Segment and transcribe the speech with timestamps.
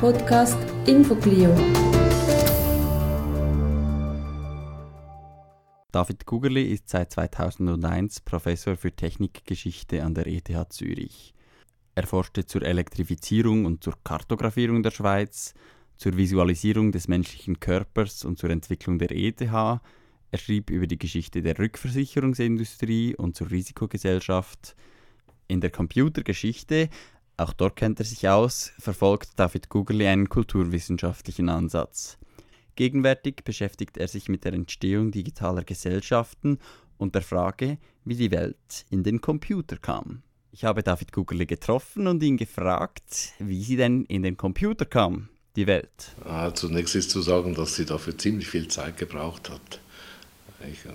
[0.00, 0.56] Podcast
[0.86, 1.54] InfoClio.
[5.92, 11.34] David Kugerli ist seit 2001 Professor für Technikgeschichte an der ETH Zürich.
[11.94, 15.52] Er forschte zur Elektrifizierung und zur Kartografierung der Schweiz,
[15.98, 19.42] zur Visualisierung des menschlichen Körpers und zur Entwicklung der ETH.
[19.42, 24.76] Er schrieb über die Geschichte der Rückversicherungsindustrie und zur Risikogesellschaft.
[25.46, 26.88] In der Computergeschichte,
[27.40, 32.18] auch dort kennt er sich aus, verfolgt David Kugerli einen kulturwissenschaftlichen Ansatz.
[32.76, 36.58] Gegenwärtig beschäftigt er sich mit der Entstehung digitaler Gesellschaften
[36.98, 40.22] und der Frage, wie die Welt in den Computer kam.
[40.52, 45.30] Ich habe David Kugerli getroffen und ihn gefragt, wie sie denn in den Computer kam,
[45.56, 46.14] die Welt.
[46.24, 49.80] Ah, zunächst ist zu sagen, dass sie dafür ziemlich viel Zeit gebraucht hat.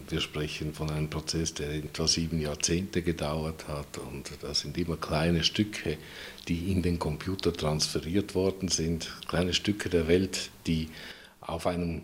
[0.10, 4.96] Wir sprechen von einem Prozess, der etwa sieben Jahrzehnte gedauert hat und das sind immer
[4.96, 5.98] kleine Stücke,
[6.48, 10.90] die in den Computer transferiert worden sind, kleine Stücke der Welt, die
[11.42, 12.04] auf einem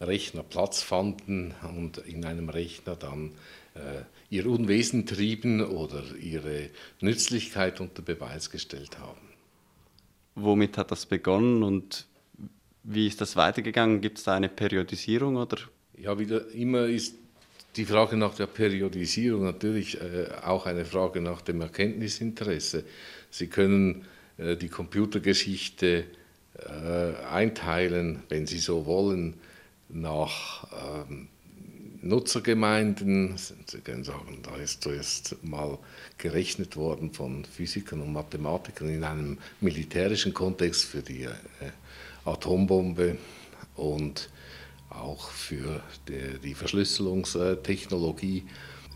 [0.00, 3.32] Rechner Platz fanden und in einem Rechner dann
[3.74, 9.20] äh, ihr Unwesen trieben oder ihre Nützlichkeit unter Beweis gestellt haben.
[10.34, 12.06] Womit hat das begonnen und
[12.84, 14.00] wie ist das weitergegangen?
[14.00, 15.58] Gibt es da eine Periodisierung oder?
[15.98, 17.14] Ja, wieder immer ist
[17.76, 22.84] die Frage nach der Periodisierung natürlich äh, auch eine Frage nach dem Erkenntnisinteresse.
[23.30, 24.06] Sie können
[24.38, 26.04] äh, die Computergeschichte
[26.58, 29.34] äh, einteilen, wenn Sie so wollen,
[29.90, 30.66] nach
[31.08, 31.28] ähm,
[32.00, 33.36] Nutzergemeinden.
[33.36, 35.78] Sie können sagen, da ist zuerst mal
[36.16, 41.28] gerechnet worden von Physikern und Mathematikern in einem militärischen Kontext für die
[42.24, 43.18] Atombombe
[43.76, 44.30] und
[44.94, 45.80] auch für
[46.42, 48.44] die, Verschlüsselungstechnologie.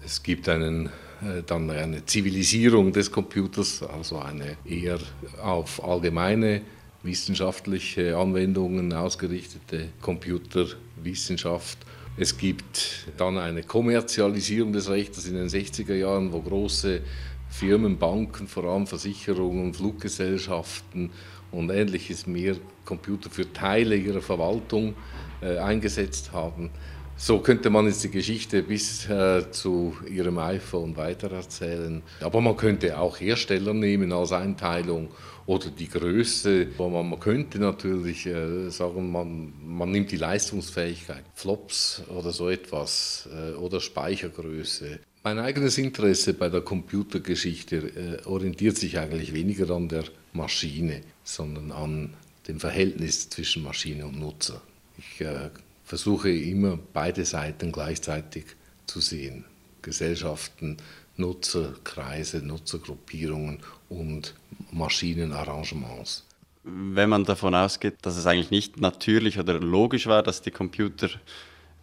[0.05, 4.99] Es gibt einen, äh, dann eine Zivilisierung des Computers, also eine eher
[5.43, 6.63] auf allgemeine
[7.03, 11.79] wissenschaftliche Anwendungen ausgerichtete Computerwissenschaft
[12.19, 17.03] es gibt dann eine Kommerzialisierung des Rechts in den 60er Jahren, wo große
[17.51, 21.11] Firmen, Banken, vor allem Versicherungen, Fluggesellschaften
[21.53, 22.57] und ähnliches mehr
[22.87, 24.95] Computer für Teile ihrer Verwaltung
[25.41, 26.71] eingesetzt haben.
[27.19, 32.03] So könnte man jetzt die Geschichte bis äh, zu ihrem iPhone weitererzählen.
[32.21, 35.09] Aber man könnte auch Hersteller nehmen als Einteilung
[35.47, 36.69] oder die Größe.
[36.79, 43.55] Man könnte natürlich äh, sagen, man, man nimmt die Leistungsfähigkeit, Flops oder so etwas äh,
[43.55, 44.99] oder Speichergröße.
[45.25, 50.05] Mein eigenes Interesse bei der Computergeschichte äh, orientiert sich eigentlich weniger an der
[50.35, 52.13] Maschine, sondern an
[52.47, 54.61] dem Verhältnis zwischen Maschine und Nutzer.
[54.99, 55.51] Ich äh,
[55.85, 58.45] versuche immer beide Seiten gleichzeitig
[58.87, 59.45] zu sehen.
[59.83, 60.79] Gesellschaften,
[61.17, 64.35] Nutzerkreise, Nutzergruppierungen und
[64.73, 66.25] Maschinenarrangements.
[66.65, 71.09] Wenn man davon ausgeht, dass es eigentlich nicht natürlich oder logisch war, dass die Computer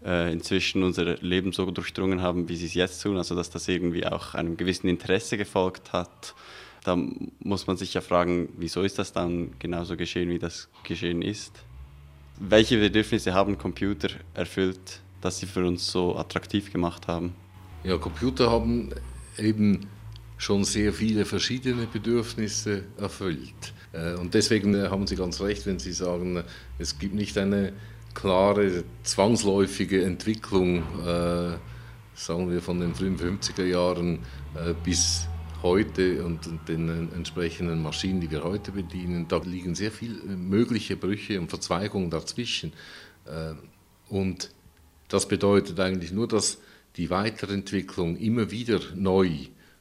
[0.04, 3.68] äh, inzwischen unser Leben so durchdrungen haben, wie sie es jetzt tun, also dass das
[3.70, 6.36] irgendwie auch einem gewissen Interesse gefolgt hat,
[6.84, 6.98] da
[7.40, 11.54] muss man sich ja fragen, wieso ist das dann genauso geschehen, wie das geschehen ist?
[12.40, 17.34] Welche Bedürfnisse haben Computer erfüllt, dass sie für uns so attraktiv gemacht haben?
[17.84, 18.90] Ja, Computer haben
[19.38, 19.88] eben
[20.38, 23.74] schon sehr viele verschiedene Bedürfnisse erfüllt.
[23.94, 26.44] Äh, und deswegen äh, haben Sie ganz recht, wenn Sie sagen,
[26.80, 27.74] es gibt nicht eine
[28.14, 31.58] klare, zwangsläufige Entwicklung, äh,
[32.16, 34.20] sagen wir von den frühen 50er Jahren
[34.84, 35.28] bis
[35.64, 39.28] heute und den entsprechenden Maschinen, die wir heute bedienen.
[39.28, 42.74] Da liegen sehr viele mögliche Brüche und Verzweigungen dazwischen.
[44.10, 44.52] Und
[45.08, 46.60] das bedeutet eigentlich nur, dass
[46.98, 49.30] die Weiterentwicklung immer wieder neu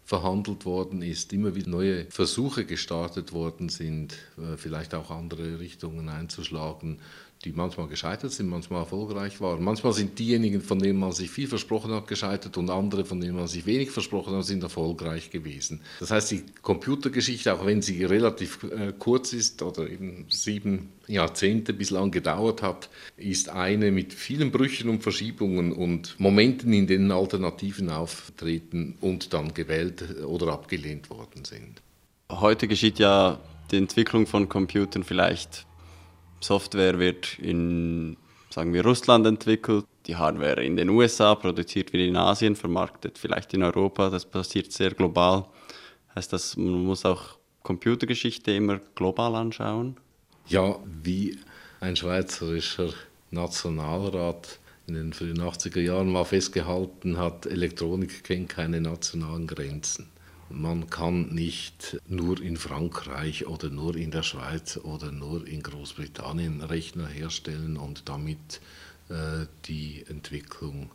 [0.05, 6.09] verhandelt worden ist, immer wieder neue Versuche gestartet worden sind, äh, vielleicht auch andere Richtungen
[6.09, 6.99] einzuschlagen,
[7.45, 9.65] die manchmal gescheitert sind, manchmal erfolgreich waren.
[9.65, 13.37] Manchmal sind diejenigen, von denen man sich viel versprochen hat, gescheitert und andere, von denen
[13.37, 15.81] man sich wenig versprochen hat, sind erfolgreich gewesen.
[15.99, 21.73] Das heißt, die Computergeschichte, auch wenn sie relativ äh, kurz ist oder eben sieben Jahrzehnte
[21.73, 27.91] bislang gedauert hat, ist eine mit vielen Brüchen und Verschiebungen und Momenten, in denen Alternativen
[27.91, 31.83] auftreten und dann gewählt oder abgelehnt worden sind.
[32.31, 33.41] Heute geschieht ja
[33.73, 35.67] die Entwicklung von Computern vielleicht
[36.43, 38.17] Software wird in,
[38.51, 43.55] sagen wir, Russland entwickelt, die Hardware in den USA, produziert wird in Asien, vermarktet vielleicht
[43.55, 45.47] in Europa, das passiert sehr global.
[46.15, 49.97] Heißt das, man muss auch Computergeschichte immer global anschauen?
[50.49, 51.39] Ja, wie
[51.81, 52.93] ein schweizerischer
[53.31, 60.11] Nationalrat in den frühen 80er Jahren mal festgehalten hat, Elektronik kennt keine nationalen Grenzen.
[60.51, 66.61] Man kann nicht nur in Frankreich oder nur in der Schweiz oder nur in Großbritannien
[66.61, 68.61] Rechner herstellen und damit
[69.09, 70.91] äh, die Entwicklung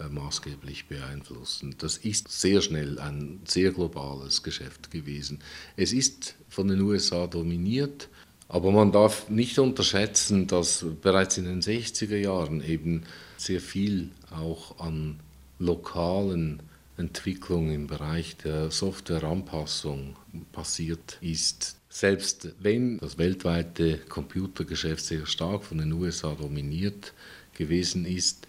[0.00, 1.76] äh, maßgeblich beeinflussen.
[1.78, 5.40] Das ist sehr schnell ein sehr globales Geschäft gewesen.
[5.76, 8.08] Es ist von den USA dominiert,
[8.48, 13.04] aber man darf nicht unterschätzen, dass bereits in den 60er Jahren eben
[13.36, 15.20] sehr viel auch an
[15.58, 16.60] lokalen
[16.96, 20.16] Entwicklung im Bereich der Softwareanpassung
[20.52, 21.76] passiert ist.
[21.88, 27.12] Selbst wenn das weltweite Computergeschäft sehr stark von den USA dominiert
[27.54, 28.46] gewesen ist,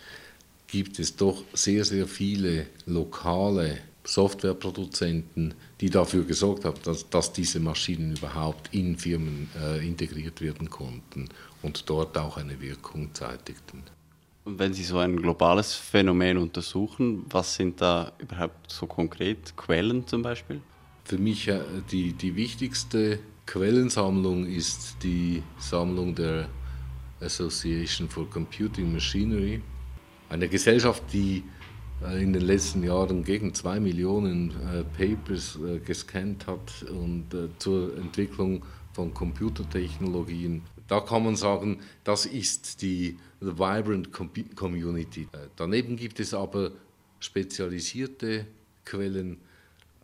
[0.67, 7.59] gibt es doch sehr, sehr viele lokale Softwareproduzenten, die dafür gesorgt haben, dass, dass diese
[7.59, 11.29] Maschinen überhaupt in Firmen äh, integriert werden konnten
[11.61, 13.83] und dort auch eine Wirkung zeitigten.
[14.47, 20.21] Wenn Sie so ein globales Phänomen untersuchen, was sind da überhaupt so konkret Quellen zum
[20.21, 20.61] Beispiel?
[21.03, 21.61] Für mich äh,
[21.91, 26.47] die, die wichtigste Quellensammlung ist die Sammlung der
[27.21, 29.63] Association for Computing Machinery,
[30.29, 31.43] eine Gesellschaft, die
[32.03, 37.25] äh, in den letzten Jahren gegen zwei Millionen äh, Papers gescannt hat und
[37.57, 38.63] zur Entwicklung
[38.93, 40.61] von Computertechnologien.
[40.87, 44.11] Da kann man sagen, das ist die Vibrant
[44.55, 45.27] Community.
[45.31, 46.71] Äh, daneben gibt es aber
[47.19, 48.45] spezialisierte
[48.85, 49.37] Quellen,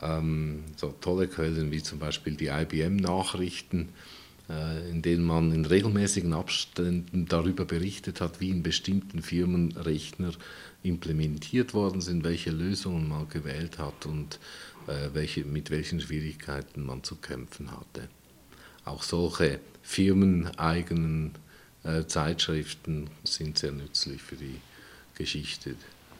[0.01, 3.89] ähm, so tolle Quellen wie zum Beispiel die IBM-Nachrichten,
[4.49, 10.31] äh, in denen man in regelmäßigen Abständen darüber berichtet hat, wie in bestimmten Firmen Rechner
[10.83, 14.39] implementiert worden sind, welche Lösungen man gewählt hat und
[14.87, 18.09] äh, welche, mit welchen Schwierigkeiten man zu kämpfen hatte.
[18.85, 21.33] Auch solche firmeneigenen
[21.83, 24.59] äh, Zeitschriften sind sehr nützlich für die
[25.15, 25.75] Geschichte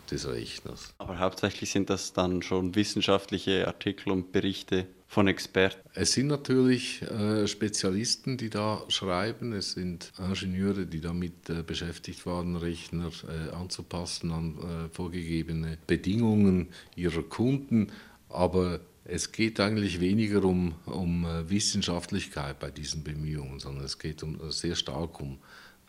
[0.09, 0.93] des Rechners.
[0.97, 5.89] Aber hauptsächlich sind das dann schon wissenschaftliche Artikel und Berichte von Experten.
[5.93, 9.53] Es sind natürlich äh, Spezialisten, die da schreiben.
[9.53, 16.69] Es sind Ingenieure, die damit äh, beschäftigt waren, Rechner äh, anzupassen an äh, vorgegebene Bedingungen
[16.95, 17.91] ihrer Kunden.
[18.29, 24.23] Aber es geht eigentlich weniger um, um äh, Wissenschaftlichkeit bei diesen Bemühungen, sondern es geht
[24.23, 25.39] um, sehr stark um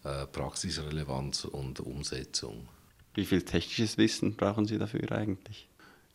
[0.05, 2.69] äh, Praxisrelevanz und Umsetzung.
[3.15, 5.69] Wie viel technisches Wissen brauchen Sie dafür eigentlich?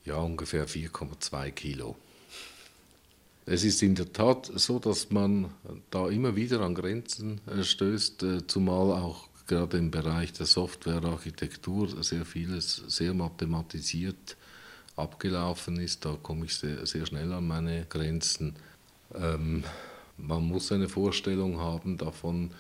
[0.06, 1.96] Ja, ungefähr 4,2 Kilo.
[3.46, 5.52] Es ist in der Tat so, dass man
[5.92, 12.04] da immer wieder an Grenzen äh, stößt, äh, zumal auch gerade im Bereich der Softwarearchitektur
[12.04, 14.36] sehr vieles sehr mathematisiert
[14.98, 16.04] abgelaufen ist.
[16.06, 18.56] Da komme ich sehr, sehr schnell an meine Grenzen.
[19.16, 19.64] Ähm,
[20.18, 22.52] man muss eine Vorstellung haben davon,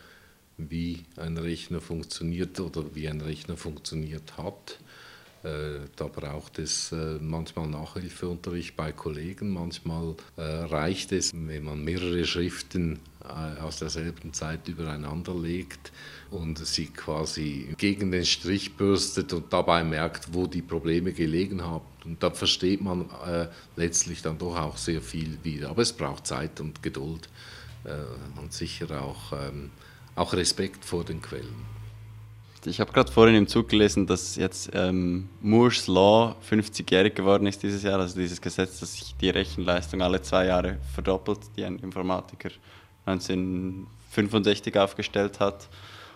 [0.57, 4.80] wie ein Rechner funktioniert oder wie ein Rechner funktioniert hat.
[5.44, 11.83] Äh, da braucht es äh, manchmal Nachhilfeunterricht bei Kollegen, manchmal äh, reicht es, wenn man
[11.83, 13.00] mehrere Schriften
[13.62, 15.92] aus derselben Zeit übereinander legt
[16.31, 21.83] und sie quasi gegen den Strich bürstet und dabei merkt, wo die Probleme gelegen haben.
[22.07, 25.69] Und da versteht man äh, letztlich dann doch auch sehr viel wieder.
[25.69, 27.27] Aber es braucht Zeit und Geduld
[27.83, 29.71] äh, und sicher auch, ähm,
[30.15, 31.77] auch Respekt vor den Quellen.
[32.65, 37.62] Ich habe gerade vorhin im Zug gelesen, dass jetzt ähm, Moore's Law 50-jährig geworden ist
[37.62, 41.77] dieses Jahr, also dieses Gesetz, dass sich die Rechenleistung alle zwei Jahre verdoppelt, die ein
[41.80, 42.50] Informatiker
[43.06, 45.68] 1965 aufgestellt hat.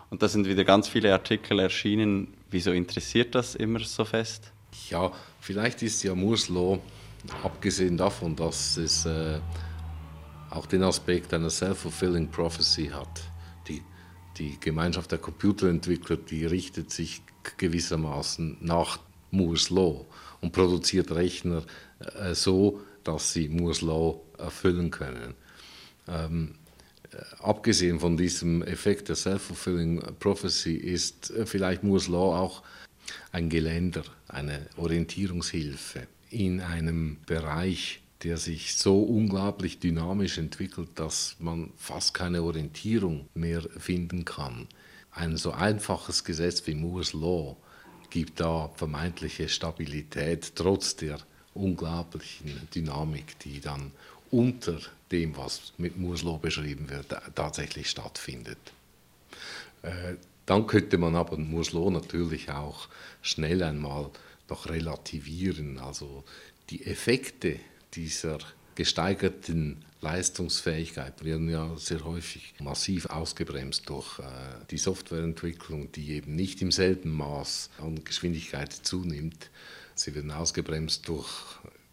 [0.10, 2.34] Und da sind wieder ganz viele Artikel erschienen.
[2.50, 4.52] Wieso interessiert das immer so fest?
[4.90, 6.80] Ja, vielleicht ist ja Moore's Law,
[7.44, 9.40] abgesehen davon, dass es äh,
[10.50, 13.22] auch den Aspekt einer self-fulfilling prophecy hat.
[13.68, 13.82] Die,
[14.38, 17.22] die Gemeinschaft der Computerentwickler, die richtet sich
[17.58, 19.00] gewissermaßen nach
[19.32, 20.06] Moore's Law
[20.42, 21.64] und produziert Rechner
[22.00, 25.36] äh, so, dass sie Moore's Law erfüllen können.
[26.08, 26.56] Ähm,
[27.12, 32.64] äh, abgesehen von diesem Effekt der Self-Fulfilling Prophecy ist äh, vielleicht Moore's Law auch
[33.32, 41.72] ein Geländer, eine Orientierungshilfe in einem Bereich, der sich so unglaublich dynamisch entwickelt, dass man
[41.78, 44.68] fast keine Orientierung mehr finden kann.
[45.12, 47.58] Ein so einfaches Gesetz wie Moore's Law
[48.10, 51.20] gibt da vermeintliche Stabilität trotz der
[51.54, 53.92] unglaublichen Dynamik, die dann
[54.30, 54.80] unter
[55.12, 58.60] dem, was mit Moore's Law beschrieben wird, tatsächlich stattfindet.
[60.46, 62.90] Dann könnte man aber Moore's Law natürlich auch
[63.22, 64.10] schnell einmal
[64.50, 65.80] noch relativieren.
[65.80, 66.24] Also
[66.70, 67.60] die Effekte
[67.94, 68.40] dieser
[68.76, 74.24] gesteigerten Leistungsfähigkeit werden ja sehr häufig massiv ausgebremst durch äh,
[74.72, 79.52] die Softwareentwicklung, die eben nicht im selben Maß an Geschwindigkeit zunimmt.
[79.94, 81.30] Sie werden ausgebremst durch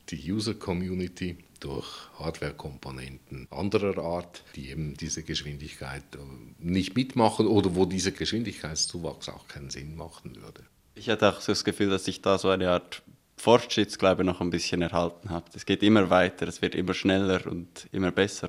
[0.08, 1.86] die User Community, durch
[2.18, 6.18] Hardware-Komponenten anderer Art, die eben diese Geschwindigkeit äh,
[6.58, 10.62] nicht mitmachen oder wo dieser Geschwindigkeitszuwachs auch keinen Sinn machen würde.
[10.94, 13.02] Ich hatte auch so das Gefühl, dass sich da so eine Art
[13.36, 15.54] Fortschrittsglaube noch ein bisschen erhalten hat.
[15.54, 18.48] Es geht immer weiter, es wird immer schneller und immer besser.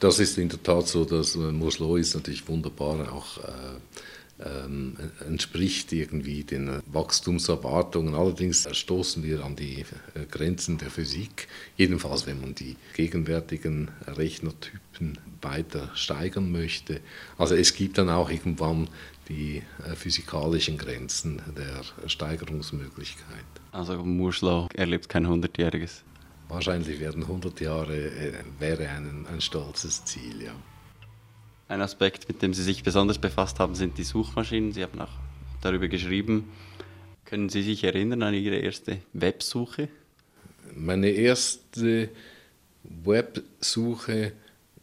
[0.00, 3.78] Das ist in der Tat so, dass äh, Law ist natürlich wunderbar auch äh,
[4.44, 8.14] ähm, entspricht irgendwie den Wachstumserwartungen.
[8.14, 15.18] Allerdings stoßen wir an die äh, Grenzen der Physik, jedenfalls wenn man die gegenwärtigen Rechnertypen
[15.42, 17.00] weiter steigern möchte.
[17.36, 18.88] Also es gibt dann auch irgendwann
[19.28, 23.44] die äh, physikalischen Grenzen der Steigerungsmöglichkeit.
[23.72, 23.94] Also
[24.40, 26.04] Law erlebt kein hundertjähriges.
[26.48, 30.54] Wahrscheinlich werden 100 Jahre äh, wäre ein, ein stolzes Ziel, ja.
[31.68, 34.72] Ein Aspekt, mit dem Sie sich besonders befasst haben, sind die Suchmaschinen.
[34.72, 35.12] Sie haben auch
[35.60, 36.50] darüber geschrieben.
[37.26, 39.90] Können Sie sich erinnern an Ihre erste Websuche?
[40.74, 42.08] Meine erste
[42.84, 44.32] Websuche,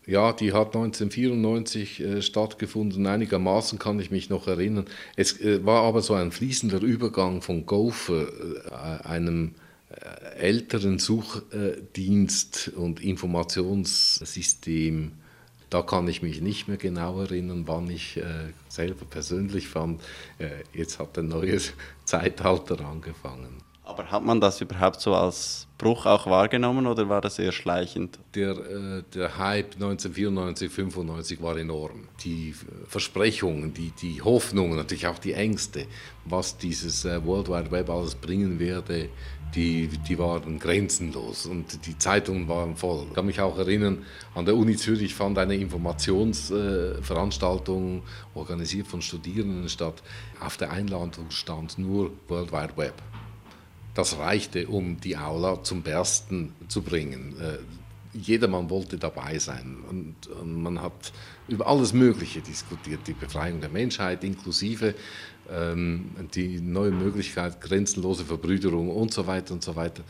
[0.06, 3.08] ja, die hat 1994 äh, stattgefunden.
[3.08, 4.86] Einigermaßen kann ich mich noch erinnern.
[5.16, 8.70] Es äh, war aber so ein fließender Übergang von Gopher, äh,
[9.08, 9.56] einem
[9.90, 9.96] äh,
[10.38, 15.14] älteren Suchdienst und Informationssystem,
[15.76, 20.02] da kann ich mich nicht mehr genau erinnern, wann ich äh, selber persönlich fand,
[20.38, 21.74] äh, jetzt hat ein neues
[22.06, 23.58] Zeitalter angefangen.
[23.86, 28.18] Aber hat man das überhaupt so als Bruch auch wahrgenommen oder war das eher schleichend?
[28.34, 32.08] Der, äh, der Hype 1994, 1995 war enorm.
[32.24, 32.56] Die
[32.88, 35.86] Versprechungen, die, die Hoffnungen, natürlich auch die Ängste,
[36.26, 39.10] was dieses äh, World Wide Web alles bringen werde,
[39.54, 43.06] die, die waren grenzenlos und die Zeitungen waren voll.
[43.08, 48.02] Ich kann mich auch erinnern, an der Uni Zürich fand eine Informationsveranstaltung äh,
[48.34, 50.02] organisiert von Studierenden statt.
[50.40, 52.96] Auf der Einladung stand nur World Wide Web.
[53.96, 57.36] Das reichte, um die Aula zum Bersten zu bringen.
[57.40, 57.58] Äh,
[58.18, 61.12] jedermann wollte dabei sein und, und, man hat
[61.48, 64.96] über alles Mögliche diskutiert, die Befreiung der Menschheit inklusive
[65.50, 70.04] ähm, die neue Möglichkeit, grenzenlose Verbrüderung und so weiter und so weiter.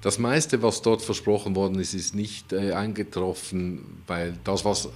[0.00, 4.88] Das meiste, was dort versprochen worden ist, ist nicht äh, eingetroffen, weil das, was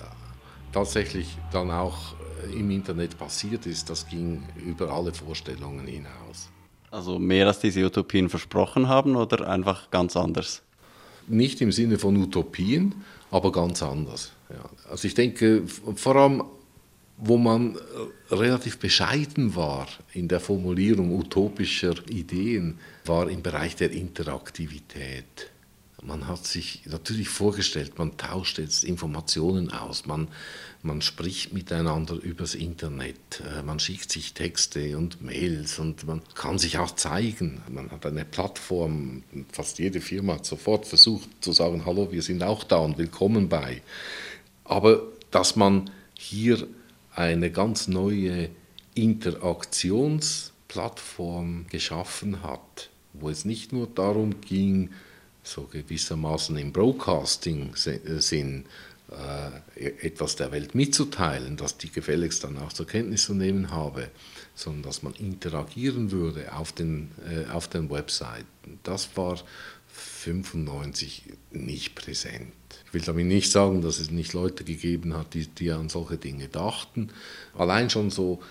[0.72, 2.14] tatsächlich dann auch
[2.46, 6.50] äh, im Internet passiert ist, das ging über alle Vorstellungen hinaus.
[6.90, 10.62] Also mehr als diese Utopien versprochen haben oder einfach ganz anders?
[11.26, 12.94] Nicht im Sinne von Utopien,
[13.30, 14.32] aber ganz anders.
[14.48, 14.64] Ja.
[14.90, 16.42] Also ich denke, vor allem
[17.18, 23.90] wo man äh, relativ bescheiden war in der Formulierung utopischer Ideen, war im Bereich der
[23.90, 25.50] Interaktivität.
[26.02, 30.28] Man hat sich natürlich vorgestellt, man tauscht jetzt Informationen aus, man,
[30.82, 36.56] man spricht miteinander übers Internet, äh, man schickt sich Texte und Mails und man kann
[36.58, 37.62] sich auch zeigen.
[37.68, 42.44] Man hat eine Plattform, fast jede Firma hat sofort versucht zu sagen, hallo, wir sind
[42.44, 43.82] auch da und willkommen bei.
[44.62, 45.02] Aber
[45.32, 46.64] dass man hier
[47.10, 48.50] eine ganz neue
[48.94, 54.90] Interaktionsplattform geschaffen hat, wo es nicht nur darum ging,
[55.48, 58.64] so gewissermaßen im Broadcasting-Sinn
[59.10, 64.10] äh, etwas der Welt mitzuteilen, dass die gefälligst dann auch zur Kenntnis zu nehmen habe,
[64.54, 68.78] sondern dass man interagieren würde auf den, äh, auf den Webseiten.
[68.82, 69.38] Das war
[69.86, 72.52] 95 nicht präsent.
[72.86, 76.18] Ich will damit nicht sagen, dass es nicht Leute gegeben hat, die, die an solche
[76.18, 77.08] Dinge dachten.
[77.56, 78.42] Allein schon so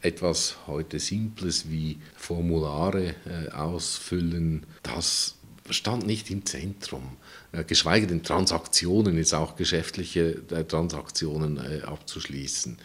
[0.00, 5.34] etwas heute Simples wie Formulare äh, ausfüllen, das
[5.70, 7.16] stand nicht im Zentrum.
[7.52, 12.78] Äh, geschweige denn Transaktionen, jetzt auch geschäftliche äh, Transaktionen äh, abzuschließen.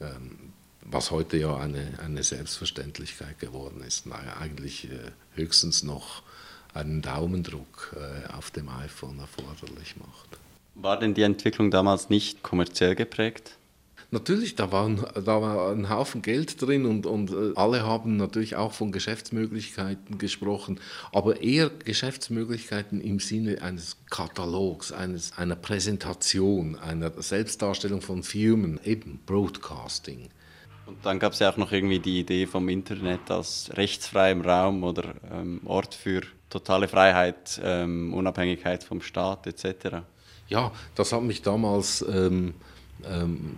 [0.00, 0.38] Ähm,
[0.82, 4.06] was heute ja eine, eine Selbstverständlichkeit geworden ist.
[4.06, 4.88] Naja, eigentlich
[5.34, 6.22] höchstens noch
[6.74, 7.94] einen Daumendruck
[8.32, 10.40] auf dem iPhone erforderlich macht.
[10.74, 13.56] War denn die Entwicklung damals nicht kommerziell geprägt?
[14.12, 18.16] Natürlich, da war, ein, da war ein Haufen Geld drin und, und äh, alle haben
[18.16, 20.80] natürlich auch von Geschäftsmöglichkeiten gesprochen,
[21.12, 29.20] aber eher Geschäftsmöglichkeiten im Sinne eines Katalogs, eines, einer Präsentation, einer Selbstdarstellung von Firmen, eben
[29.26, 30.28] Broadcasting.
[30.86, 34.82] Und dann gab es ja auch noch irgendwie die Idee vom Internet als rechtsfreiem Raum
[34.82, 39.98] oder ähm, Ort für totale Freiheit, ähm, Unabhängigkeit vom Staat etc.
[40.48, 42.54] Ja, das hat mich damals, ähm,
[43.08, 43.56] ähm,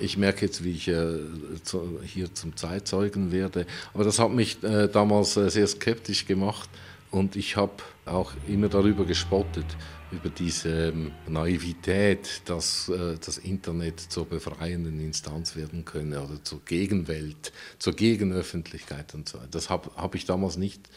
[0.00, 1.18] ich merke jetzt, wie ich äh,
[1.62, 6.68] zu, hier zum Zeitzeugen werde, aber das hat mich äh, damals äh, sehr skeptisch gemacht.
[7.10, 7.72] Und ich habe
[8.04, 9.64] auch immer darüber gespottet,
[10.10, 16.60] über diese ähm, Naivität, dass äh, das Internet zur befreienden Instanz werden könne oder zur
[16.64, 19.38] Gegenwelt, zur Gegenöffentlichkeit und so.
[19.50, 20.90] Das habe hab ich damals nicht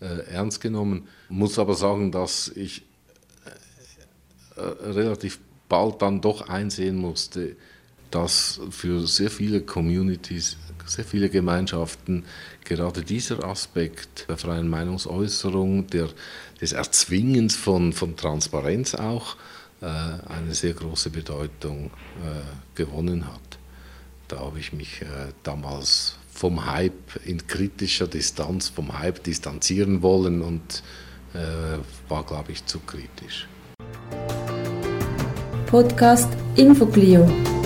[0.00, 2.82] äh, ernst genommen, muss aber sagen, dass ich
[4.56, 5.38] relativ
[5.70, 7.56] bald dann doch einsehen musste,
[8.10, 12.24] dass für sehr viele Communities, sehr viele Gemeinschaften
[12.64, 16.08] gerade dieser Aspekt der freien Meinungsäußerung, der,
[16.60, 19.36] des Erzwingens von, von Transparenz auch,
[19.80, 23.58] äh, eine sehr große Bedeutung äh, gewonnen hat.
[24.28, 25.06] Da habe ich mich äh,
[25.42, 30.82] damals vom Hype in kritischer Distanz vom Hype distanzieren wollen und
[32.08, 33.46] war, glaube ich, zu kritisch.
[35.70, 37.59] Podcast Infoglio.